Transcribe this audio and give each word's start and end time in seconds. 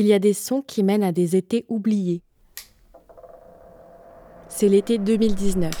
Il 0.00 0.06
y 0.06 0.12
a 0.12 0.20
des 0.20 0.32
sons 0.32 0.62
qui 0.64 0.84
mènent 0.84 1.02
à 1.02 1.10
des 1.10 1.34
étés 1.34 1.66
oubliés. 1.68 2.22
C'est 4.48 4.68
l'été 4.68 4.96
2019. 4.96 5.72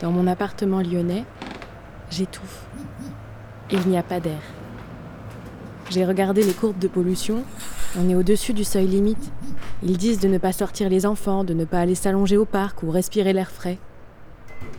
Dans 0.00 0.12
mon 0.12 0.28
appartement 0.28 0.80
lyonnais, 0.80 1.24
j'étouffe. 2.10 2.64
Il 3.72 3.80
n'y 3.88 3.98
a 3.98 4.04
pas 4.04 4.20
d'air. 4.20 4.38
J'ai 5.90 6.04
regardé 6.04 6.44
les 6.44 6.52
courbes 6.52 6.78
de 6.78 6.86
pollution. 6.86 7.42
On 7.98 8.08
est 8.08 8.14
au-dessus 8.14 8.52
du 8.52 8.62
seuil 8.62 8.86
limite. 8.86 9.32
Ils 9.82 9.98
disent 9.98 10.20
de 10.20 10.28
ne 10.28 10.38
pas 10.38 10.52
sortir 10.52 10.88
les 10.88 11.06
enfants, 11.06 11.42
de 11.42 11.54
ne 11.54 11.64
pas 11.64 11.80
aller 11.80 11.96
s'allonger 11.96 12.36
au 12.36 12.44
parc 12.44 12.84
ou 12.84 12.90
respirer 12.92 13.32
l'air 13.32 13.50
frais. 13.50 13.78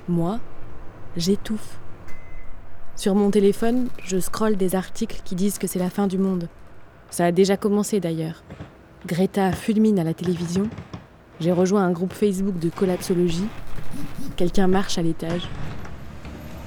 Moi, 0.07 0.39
j'étouffe. 1.17 1.77
Sur 2.95 3.15
mon 3.15 3.31
téléphone, 3.31 3.89
je 4.01 4.17
scrolle 4.17 4.55
des 4.55 4.75
articles 4.75 5.19
qui 5.25 5.35
disent 5.35 5.57
que 5.57 5.67
c'est 5.67 5.77
la 5.77 5.89
fin 5.89 6.07
du 6.07 6.17
monde. 6.17 6.47
Ça 7.09 7.25
a 7.25 7.31
déjà 7.31 7.57
commencé 7.57 7.99
d'ailleurs. 7.99 8.43
Greta 9.05 9.51
fulmine 9.51 9.99
à 9.99 10.03
la 10.03 10.13
télévision. 10.13 10.69
J'ai 11.39 11.51
rejoint 11.51 11.83
un 11.83 11.91
groupe 11.91 12.13
Facebook 12.13 12.57
de 12.59 12.69
collapsologie. 12.69 13.47
Quelqu'un 14.35 14.67
marche 14.67 14.97
à 14.97 15.01
l'étage. 15.01 15.47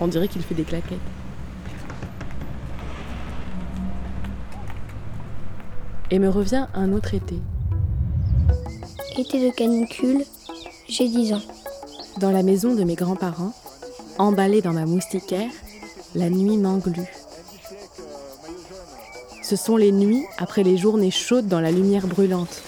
On 0.01 0.07
dirait 0.07 0.29
qu'il 0.29 0.43
fait 0.43 0.55
des 0.55 0.65
claquettes. 0.65 0.99
Et 6.11 6.19
me 6.19 6.29
revient 6.29 6.67
un 6.75 6.93
autre 6.93 7.15
été. 7.15 7.37
Été 9.19 9.47
de 9.47 9.55
canicule, 9.55 10.25
j'ai 10.89 11.09
10 11.09 11.35
ans. 11.35 11.43
Dans 12.21 12.31
la 12.31 12.43
maison 12.43 12.75
de 12.75 12.85
mes 12.85 12.95
grands-parents, 12.95 13.53
emballée 14.17 14.63
dans 14.63 14.73
ma 14.73 14.87
moustiquaire, 14.87 15.51
la 16.15 16.31
nuit 16.31 16.57
m'englue. 16.57 17.11
Ce 19.49 19.57
sont 19.57 19.79
les 19.79 19.93
nuits 19.93 20.27
après 20.37 20.63
les 20.63 20.77
journées 20.77 21.11
chaudes 21.11 21.49
dans 21.49 21.63
la 21.63 21.71
lumière 21.71 22.07
brûlante. 22.07 22.61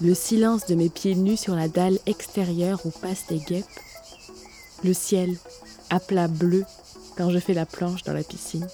Le 0.00 0.14
silence 0.14 0.64
de 0.64 0.74
mes 0.74 0.88
pieds 0.88 1.14
nus 1.14 1.36
sur 1.36 1.54
la 1.54 1.68
dalle 1.68 1.98
extérieure 2.06 2.80
où 2.86 2.90
passent 2.90 3.26
des 3.28 3.36
guêpes. 3.36 3.66
Le 4.82 4.94
ciel, 4.94 5.36
à 5.90 6.00
plat 6.00 6.28
bleu, 6.28 6.64
quand 7.18 7.28
je 7.28 7.38
fais 7.38 7.52
la 7.52 7.66
planche 7.66 8.04
dans 8.04 8.14
la 8.14 8.22
piscine. 8.22 8.66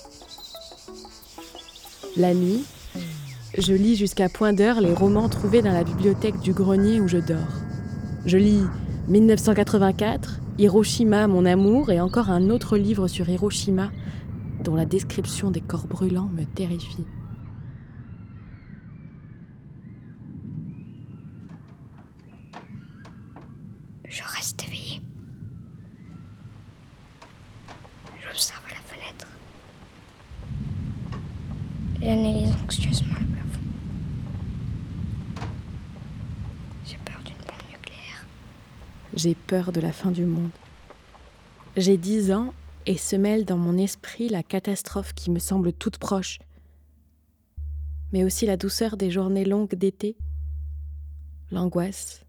La 2.16 2.32
nuit, 2.34 2.64
je 3.58 3.72
lis 3.72 3.96
jusqu'à 3.96 4.28
point 4.28 4.52
d'heure 4.52 4.80
les 4.80 4.94
romans 4.94 5.28
trouvés 5.28 5.60
dans 5.60 5.72
la 5.72 5.82
bibliothèque 5.82 6.38
du 6.38 6.52
grenier 6.52 7.00
où 7.00 7.08
je 7.08 7.18
dors. 7.18 7.58
Je 8.26 8.38
lis 8.38 8.62
1984, 9.08 10.38
Hiroshima, 10.58 11.26
mon 11.26 11.44
amour, 11.44 11.90
et 11.90 12.00
encore 12.00 12.30
un 12.30 12.48
autre 12.48 12.76
livre 12.76 13.08
sur 13.08 13.28
Hiroshima, 13.28 13.90
dont 14.62 14.74
la 14.74 14.84
description 14.84 15.50
des 15.50 15.60
corps 15.60 15.86
brûlants 15.86 16.28
me 16.28 16.44
terrifie. 16.44 17.06
Je 24.08 24.22
reste 24.22 24.64
éveillé. 24.64 25.00
J'observe 28.20 28.62
la 28.68 28.76
fenêtre. 28.76 29.28
J'analyse 32.00 32.54
anxieusement 32.64 33.14
le 33.20 33.26
plafond. 33.26 33.60
J'ai 36.86 36.98
peur 37.04 37.20
d'une 37.24 37.36
bombe 37.36 37.70
nucléaire. 37.70 38.26
J'ai 39.14 39.34
peur 39.34 39.72
de 39.72 39.80
la 39.80 39.92
fin 39.92 40.10
du 40.10 40.24
monde. 40.24 40.50
J'ai 41.76 41.96
dix 41.96 42.32
ans 42.32 42.52
et 42.86 42.96
se 42.96 43.16
mêle 43.16 43.44
dans 43.44 43.56
mon 43.56 43.76
esprit 43.76 44.28
la 44.28 44.42
catastrophe 44.42 45.12
qui 45.14 45.30
me 45.30 45.38
semble 45.38 45.72
toute 45.72 45.98
proche, 45.98 46.38
mais 48.12 48.24
aussi 48.24 48.46
la 48.46 48.56
douceur 48.56 48.96
des 48.96 49.10
journées 49.10 49.44
longues 49.44 49.74
d'été, 49.74 50.16
l'angoisse, 51.50 52.24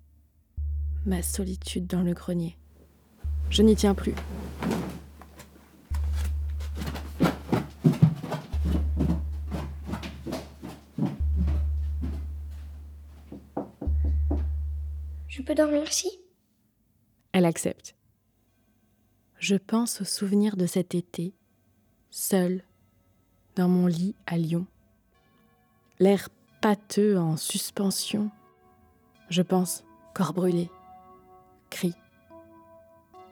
ma 1.05 1.21
solitude 1.21 1.87
dans 1.87 2.01
le 2.01 2.13
grenier. 2.13 2.57
Je 3.49 3.63
n'y 3.63 3.75
tiens 3.75 3.95
plus. 3.95 4.13
Je 15.27 15.41
peux 15.41 15.55
dormir 15.55 15.83
ici 15.89 16.09
Elle 17.31 17.45
accepte. 17.45 17.95
Je 19.39 19.55
pense 19.55 20.01
aux 20.01 20.05
souvenirs 20.05 20.57
de 20.57 20.65
cet 20.65 20.93
été, 20.95 21.33
seul, 22.11 22.61
dans 23.55 23.69
mon 23.69 23.87
lit 23.87 24.13
à 24.27 24.37
Lyon. 24.37 24.65
L'air 25.99 26.27
pâteux 26.61 27.17
en 27.17 27.37
suspension. 27.37 28.31
Je 29.29 29.41
pense 29.41 29.85
corps 30.13 30.33
brûlé, 30.33 30.69
cri, 31.69 31.93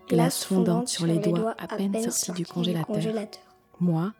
glace 0.08 0.46
fondante 0.46 0.88
sur 0.88 1.06
les 1.06 1.20
doigts 1.20 1.56
à 1.58 1.68
peine 1.68 2.10
sortis 2.10 2.32
du 2.32 2.46
congélateur. 2.46 3.36
Moi, 3.82 4.14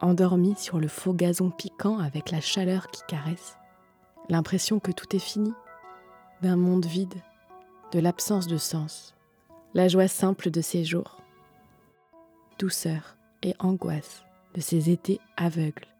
endormi 0.00 0.54
sur 0.56 0.78
le 0.78 0.86
faux 0.86 1.12
gazon 1.12 1.50
piquant 1.50 1.98
avec 1.98 2.30
la 2.30 2.40
chaleur 2.40 2.88
qui 2.92 3.02
caresse. 3.08 3.56
L'impression 4.28 4.78
que 4.78 4.92
tout 4.92 5.16
est 5.16 5.18
fini, 5.18 5.52
d'un 6.40 6.56
monde 6.56 6.86
vide, 6.86 7.20
de 7.90 7.98
l'absence 7.98 8.46
de 8.46 8.58
sens. 8.58 9.16
La 9.74 9.88
joie 9.88 10.06
simple 10.06 10.50
de 10.50 10.60
ces 10.60 10.84
jours 10.84 11.21
douceur 12.62 13.16
et 13.42 13.56
angoisse 13.58 14.22
de 14.54 14.60
ces 14.60 14.88
étés 14.88 15.18
aveugles. 15.36 15.91